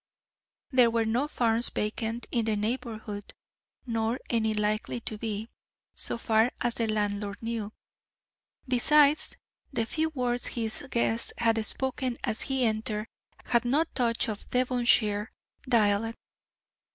There 0.71 0.89
were 0.89 1.05
no 1.05 1.27
farms 1.27 1.69
vacant 1.69 2.25
in 2.31 2.45
the 2.45 2.55
neighbourhood, 2.55 3.35
nor 3.85 4.19
any 4.31 4.55
likely 4.55 4.99
to 5.01 5.15
be, 5.19 5.47
so 5.93 6.17
far 6.17 6.51
as 6.59 6.73
the 6.73 6.87
landlord 6.87 7.37
knew; 7.43 7.71
besides, 8.67 9.37
the 9.71 9.85
few 9.85 10.09
words 10.09 10.47
his 10.47 10.83
guest 10.89 11.33
had 11.37 11.63
spoken 11.63 12.15
as 12.23 12.41
he 12.41 12.65
entered 12.65 13.09
had 13.45 13.63
no 13.63 13.83
touch 13.93 14.27
of 14.27 14.49
the 14.49 14.61
Devonshire 14.63 15.31
dialect. 15.69 16.17